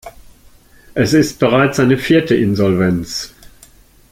[0.95, 3.35] Es ist bereits seine vierte Insolvenz.